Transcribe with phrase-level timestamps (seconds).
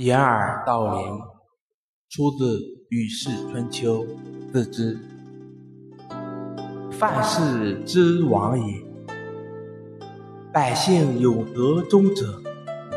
[0.00, 1.20] 掩耳盗铃，
[2.08, 2.56] 出自
[2.88, 4.02] 《吕氏春秋》，
[4.50, 4.98] 自知。
[6.90, 8.82] 范氏之亡也。
[10.50, 12.40] 百姓有德终者，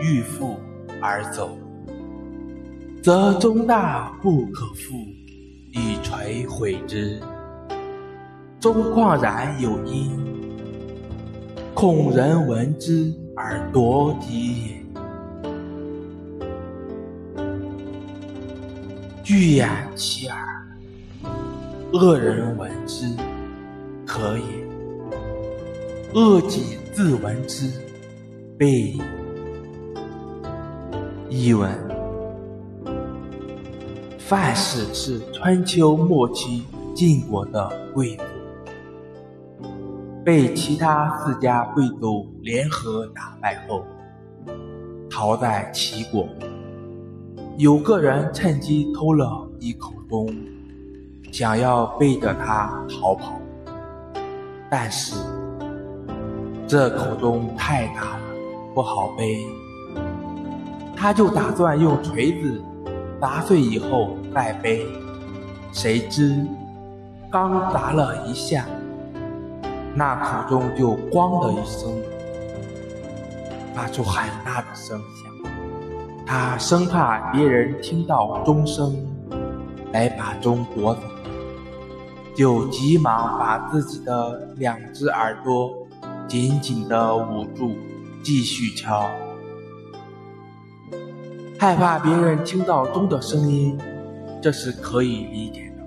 [0.00, 0.54] 欲复
[1.00, 1.58] 而走，
[3.02, 4.94] 则中大不可复，
[5.72, 7.20] 以垂毁之。
[8.60, 10.12] 终旷然有音，
[11.74, 14.81] 恐人闻之而夺己也。
[19.26, 20.66] 欲掩其耳，
[21.92, 23.06] 恶人闻之，
[24.04, 24.44] 可也；
[26.12, 27.70] 恶己自闻之，
[28.58, 29.00] 备矣。
[31.28, 31.70] 译文：
[34.18, 38.24] 范氏是春秋末期晋国的贵族，
[40.24, 43.84] 被其他四家贵族联合打败后，
[45.08, 46.26] 逃在齐国。
[47.62, 50.28] 有个人趁机偷了一口钟，
[51.30, 53.40] 想要背着它逃跑，
[54.68, 55.14] 但是
[56.66, 58.20] 这口钟太大了，
[58.74, 59.46] 不好背。
[60.96, 62.60] 他就打算用锤子
[63.20, 64.84] 砸碎以后再背，
[65.70, 66.44] 谁知
[67.30, 68.66] 刚砸了一下，
[69.94, 71.92] 那口钟就“咣”的一声，
[73.72, 75.51] 发出很大的声响。
[76.26, 78.96] 他生怕别人听到钟声
[79.92, 81.02] 来把钟夺走，
[82.34, 85.86] 就急忙把自己的两只耳朵
[86.26, 87.76] 紧紧地捂住，
[88.22, 89.10] 继续敲。
[91.58, 93.78] 害怕别人听到钟的声音，
[94.40, 95.84] 这是可以理解的。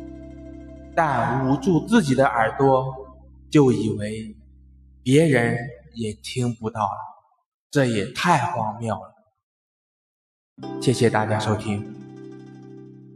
[0.95, 2.93] 但捂住自己的耳朵，
[3.49, 4.35] 就以为
[5.01, 5.57] 别人
[5.93, 6.97] 也听不到了，
[7.71, 9.14] 这也太荒谬了。
[10.81, 12.04] 谢谢大家收听。